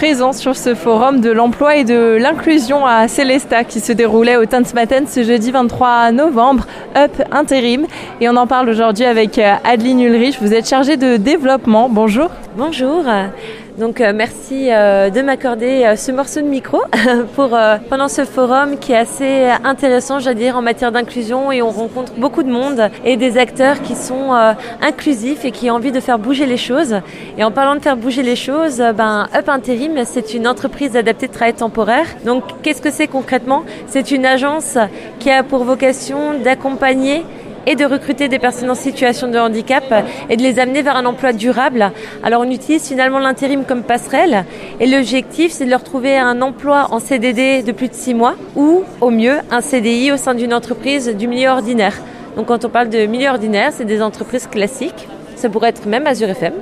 présent 0.00 0.32
sur 0.32 0.56
ce 0.56 0.74
forum 0.74 1.20
de 1.20 1.30
l'emploi 1.30 1.76
et 1.76 1.84
de 1.84 2.16
l'inclusion 2.18 2.86
à 2.86 3.06
Célesta 3.06 3.64
qui 3.64 3.80
se 3.80 3.92
déroulait 3.92 4.36
au 4.36 4.46
Tanzmatten 4.46 5.06
ce 5.06 5.22
jeudi 5.22 5.50
23 5.50 6.10
novembre, 6.12 6.66
Up 6.96 7.10
Intérim. 7.30 7.86
Et 8.22 8.30
on 8.30 8.36
en 8.36 8.46
parle 8.46 8.70
aujourd'hui 8.70 9.04
avec 9.04 9.36
euh, 9.36 9.56
Adeline 9.62 10.00
Ulrich. 10.00 10.38
Vous 10.40 10.54
êtes 10.54 10.66
chargée 10.66 10.96
de 10.96 11.18
développement. 11.18 11.90
Bonjour. 11.90 12.30
Bonjour. 12.56 13.04
Donc 13.80 14.02
euh, 14.02 14.12
merci 14.14 14.68
euh, 14.70 15.08
de 15.08 15.22
m'accorder 15.22 15.84
euh, 15.84 15.96
ce 15.96 16.12
morceau 16.12 16.42
de 16.42 16.46
micro 16.46 16.82
pour 17.34 17.56
pendant 17.88 18.08
ce 18.08 18.26
forum 18.26 18.78
qui 18.78 18.92
est 18.92 18.96
assez 18.96 19.48
intéressant, 19.64 20.18
j'allais 20.18 20.40
dire, 20.40 20.58
en 20.58 20.60
matière 20.60 20.92
d'inclusion 20.92 21.50
et 21.50 21.62
on 21.62 21.70
rencontre 21.70 22.12
beaucoup 22.18 22.42
de 22.42 22.50
monde 22.50 22.90
et 23.06 23.16
des 23.16 23.38
acteurs 23.38 23.80
qui 23.80 23.96
sont 23.96 24.32
inclusifs 24.82 25.46
et 25.46 25.50
qui 25.50 25.70
ont 25.70 25.76
envie 25.76 25.92
de 25.92 26.00
faire 26.00 26.18
bouger 26.18 26.44
les 26.44 26.58
choses. 26.58 26.96
Et 27.38 27.44
en 27.44 27.50
parlant 27.50 27.74
de 27.74 27.80
faire 27.80 27.96
bouger 27.96 28.22
les 28.22 28.36
choses, 28.36 28.82
ben 28.94 29.28
Up 29.34 29.48
Interim, 29.48 30.04
c'est 30.04 30.34
une 30.34 30.46
entreprise 30.46 30.94
adaptée 30.94 31.28
de 31.28 31.32
travail 31.32 31.54
temporaire. 31.54 32.06
Donc 32.26 32.44
qu'est-ce 32.62 32.82
que 32.82 32.90
c'est 32.90 33.06
concrètement? 33.06 33.64
C'est 33.86 34.10
une 34.10 34.26
agence 34.26 34.76
qui 35.18 35.30
a 35.30 35.42
pour 35.42 35.64
vocation 35.64 36.38
d'accompagner 36.38 37.24
et 37.66 37.76
de 37.76 37.84
recruter 37.84 38.28
des 38.28 38.38
personnes 38.38 38.70
en 38.70 38.74
situation 38.74 39.28
de 39.28 39.38
handicap 39.38 39.84
et 40.28 40.36
de 40.36 40.42
les 40.42 40.58
amener 40.58 40.82
vers 40.82 40.96
un 40.96 41.06
emploi 41.06 41.32
durable. 41.32 41.92
Alors 42.22 42.42
on 42.42 42.50
utilise 42.50 42.86
finalement 42.86 43.18
l'intérim 43.18 43.64
comme 43.64 43.82
passerelle 43.82 44.44
et 44.80 44.86
l'objectif 44.86 45.52
c'est 45.52 45.64
de 45.64 45.70
leur 45.70 45.84
trouver 45.84 46.16
un 46.16 46.42
emploi 46.42 46.88
en 46.90 46.98
CDD 46.98 47.62
de 47.62 47.72
plus 47.72 47.88
de 47.88 47.94
six 47.94 48.14
mois 48.14 48.34
ou 48.56 48.82
au 49.00 49.10
mieux 49.10 49.38
un 49.50 49.60
CDI 49.60 50.12
au 50.12 50.16
sein 50.16 50.34
d'une 50.34 50.54
entreprise 50.54 51.08
du 51.16 51.28
milieu 51.28 51.48
ordinaire. 51.48 51.94
Donc 52.36 52.46
quand 52.46 52.64
on 52.64 52.68
parle 52.68 52.88
de 52.88 53.06
milieu 53.06 53.28
ordinaire, 53.28 53.72
c'est 53.72 53.84
des 53.84 54.02
entreprises 54.02 54.46
classiques. 54.46 55.08
Ça 55.36 55.48
pourrait 55.48 55.70
être 55.70 55.86
même 55.86 56.06
Azure 56.06 56.30
FM. 56.30 56.52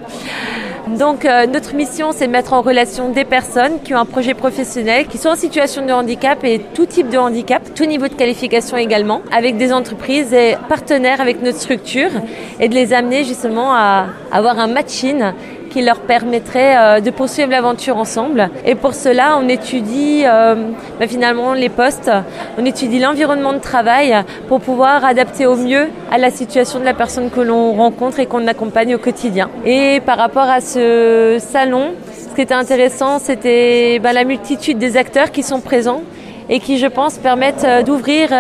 Donc 0.97 1.25
euh, 1.25 1.47
notre 1.47 1.75
mission, 1.75 2.13
c'est 2.13 2.27
de 2.27 2.33
mettre 2.33 2.55
en 2.55 2.63
relation 2.63 3.11
des 3.11 3.25
personnes 3.25 3.81
qui 3.83 3.95
ont 3.95 3.99
un 3.99 4.07
projet 4.07 4.33
professionnel, 4.35 5.07
qui 5.07 5.19
sont 5.19 5.29
en 5.29 5.37
situation 5.37 5.85
de 5.85 5.93
handicap 5.93 6.43
et 6.45 6.61
tout 6.75 6.87
type 6.87 7.11
de 7.11 7.19
handicap, 7.19 7.63
tout 7.75 7.85
niveau 7.85 8.09
de 8.09 8.15
qualification 8.15 8.77
également, 8.77 9.21
avec 9.31 9.57
des 9.59 9.73
entreprises 9.73 10.33
et 10.33 10.57
partenaires 10.69 11.21
avec 11.21 11.43
notre 11.43 11.59
structure 11.59 12.11
et 12.59 12.69
de 12.69 12.75
les 12.75 12.93
amener 12.93 13.25
justement 13.25 13.75
à 13.75 14.07
avoir 14.33 14.59
un 14.59 14.69
matching 14.69 15.23
qui 15.69 15.83
leur 15.83 16.01
permettrait 16.01 16.77
euh, 16.77 17.01
de 17.01 17.11
poursuivre 17.11 17.51
l'aventure 17.51 17.97
ensemble. 17.97 18.51
Et 18.65 18.75
pour 18.75 18.95
cela, 18.95 19.39
on 19.41 19.49
étudie 19.49 20.23
euh, 20.25 20.55
bah, 20.99 21.07
finalement 21.07 21.53
les 21.55 21.69
postes, 21.69 22.11
on 22.59 22.65
étudie 22.65 22.99
l'environnement 22.99 23.53
de 23.53 23.59
travail 23.59 24.17
pour 24.49 24.61
pouvoir 24.61 25.05
adapter 25.05 25.47
au 25.47 25.57
mieux 25.57 25.89
à 26.11 26.19
la 26.19 26.31
situation 26.31 26.81
de 26.81 26.85
la 26.85 26.95
personne 26.95 27.31
que 27.31 27.41
l'on 27.41 27.73
rencontre 27.75 28.21
et 28.21 28.27
qu'on 28.27 28.47
accompagne 28.47 28.95
au 28.95 28.99
quotidien. 28.99 29.51
Et 29.65 30.01
par 30.05 30.19
rapport 30.19 30.49
à 30.49 30.61
ce 30.61 31.39
salon, 31.41 31.93
ce 32.13 32.35
qui 32.35 32.41
était 32.41 32.55
intéressant, 32.55 33.19
c'était 33.19 33.99
bah, 33.99 34.13
la 34.13 34.25
multitude 34.25 34.79
des 34.79 34.97
acteurs 34.97 35.31
qui 35.31 35.43
sont 35.43 35.61
présents 35.61 36.03
et 36.51 36.61
qui, 36.61 36.79
je 36.79 36.87
pense, 36.87 37.19
permettent 37.19 37.65
euh, 37.65 37.83
d'ouvrir, 37.83 38.31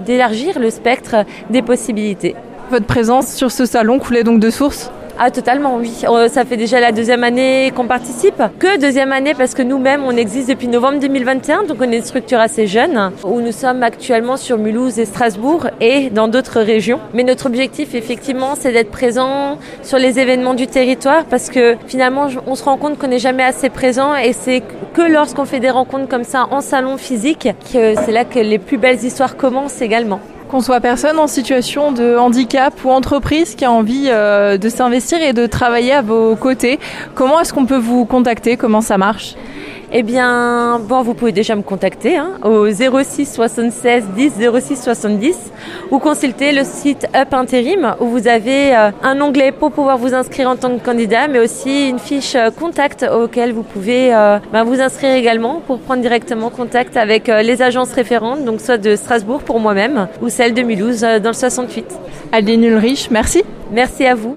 d'élargir 0.00 0.58
le 0.58 0.70
spectre 0.70 1.24
des 1.50 1.62
possibilités. 1.62 2.34
Votre 2.70 2.86
présence 2.86 3.34
sur 3.34 3.50
ce 3.50 3.66
salon 3.66 3.98
coulait 3.98 4.24
donc 4.24 4.40
de 4.40 4.48
source? 4.48 4.90
Ah 5.18 5.30
totalement 5.30 5.76
oui. 5.76 5.92
Euh, 6.08 6.28
ça 6.28 6.44
fait 6.44 6.56
déjà 6.56 6.80
la 6.80 6.92
deuxième 6.92 7.22
année 7.22 7.72
qu'on 7.74 7.86
participe. 7.86 8.42
Que 8.58 8.80
deuxième 8.80 9.12
année 9.12 9.34
parce 9.34 9.54
que 9.54 9.62
nous-mêmes 9.62 10.02
on 10.04 10.16
existe 10.16 10.48
depuis 10.48 10.68
novembre 10.68 10.98
2021, 11.00 11.64
donc 11.64 11.78
on 11.80 11.90
est 11.90 11.98
une 11.98 12.02
structure 12.02 12.40
assez 12.40 12.66
jeune 12.66 13.12
où 13.24 13.40
nous 13.40 13.52
sommes 13.52 13.82
actuellement 13.82 14.36
sur 14.36 14.58
Mulhouse 14.58 14.98
et 14.98 15.04
Strasbourg 15.04 15.68
et 15.80 16.10
dans 16.10 16.28
d'autres 16.28 16.60
régions. 16.60 17.00
Mais 17.14 17.24
notre 17.24 17.46
objectif 17.46 17.94
effectivement 17.94 18.54
c'est 18.58 18.72
d'être 18.72 18.90
présent 18.90 19.58
sur 19.82 19.98
les 19.98 20.18
événements 20.18 20.54
du 20.54 20.66
territoire 20.66 21.24
parce 21.26 21.50
que 21.50 21.76
finalement 21.86 22.28
on 22.46 22.54
se 22.54 22.64
rend 22.64 22.76
compte 22.76 22.98
qu'on 22.98 23.08
n'est 23.08 23.18
jamais 23.18 23.44
assez 23.44 23.68
présent 23.68 24.16
et 24.16 24.32
c'est 24.32 24.62
que 24.92 25.02
lorsqu'on 25.02 25.44
fait 25.44 25.60
des 25.60 25.70
rencontres 25.70 26.08
comme 26.08 26.24
ça 26.24 26.46
en 26.50 26.60
salon 26.60 26.96
physique 26.96 27.48
que 27.72 27.94
c'est 27.94 28.12
là 28.12 28.24
que 28.24 28.38
les 28.38 28.58
plus 28.58 28.78
belles 28.78 29.02
histoires 29.02 29.36
commencent 29.36 29.80
également. 29.80 30.20
Qu'on 30.50 30.60
soit 30.60 30.80
personne 30.80 31.18
en 31.18 31.26
situation 31.26 31.92
de 31.92 32.16
handicap 32.16 32.74
ou 32.84 32.90
entreprise 32.90 33.54
qui 33.54 33.64
a 33.64 33.72
envie 33.72 34.08
euh, 34.08 34.58
de 34.58 34.68
s'investir 34.68 35.22
et 35.22 35.32
de 35.32 35.46
travailler 35.46 35.92
à 35.92 36.02
vos 36.02 36.36
côtés, 36.36 36.78
comment 37.14 37.40
est-ce 37.40 37.54
qu'on 37.54 37.64
peut 37.64 37.78
vous 37.78 38.04
contacter? 38.04 38.58
Comment 38.58 38.82
ça 38.82 38.98
marche? 38.98 39.34
Eh 39.94 40.02
bien, 40.02 40.78
bon, 40.78 41.02
vous 41.02 41.12
pouvez 41.12 41.32
déjà 41.32 41.54
me 41.54 41.60
contacter 41.60 42.16
hein, 42.16 42.30
au 42.44 42.66
06 42.70 43.26
76 43.26 44.04
10 44.16 44.32
06 44.58 44.82
70 44.82 45.36
ou 45.90 45.98
consulter 45.98 46.52
le 46.52 46.64
site 46.64 47.06
Up 47.14 47.34
Intérim 47.34 47.94
où 48.00 48.06
vous 48.06 48.26
avez 48.26 48.74
euh, 48.74 48.90
un 49.02 49.20
onglet 49.20 49.52
pour 49.52 49.70
pouvoir 49.70 49.98
vous 49.98 50.14
inscrire 50.14 50.48
en 50.48 50.56
tant 50.56 50.70
que 50.78 50.82
candidat, 50.82 51.28
mais 51.28 51.40
aussi 51.40 51.90
une 51.90 51.98
fiche 51.98 52.34
euh, 52.36 52.50
contact 52.50 53.04
auquel 53.04 53.52
vous 53.52 53.64
pouvez 53.64 54.14
euh, 54.14 54.38
ben, 54.50 54.64
vous 54.64 54.80
inscrire 54.80 55.14
également 55.14 55.60
pour 55.66 55.78
prendre 55.78 56.00
directement 56.00 56.48
contact 56.48 56.96
avec 56.96 57.26
les 57.26 57.60
agences 57.60 57.92
référentes, 57.92 58.46
donc 58.46 58.62
soit 58.62 58.78
de 58.78 58.96
Strasbourg 58.96 59.42
pour 59.42 59.60
moi-même 59.60 60.08
ou 60.22 60.30
celle 60.30 60.54
de 60.54 60.62
Mulhouse 60.62 61.02
dans 61.02 61.30
le 61.30 61.34
68. 61.34 61.84
Adeline 62.32 62.64
Ulrich, 62.64 63.08
merci. 63.10 63.42
Merci 63.70 64.06
à 64.06 64.14
vous. 64.14 64.30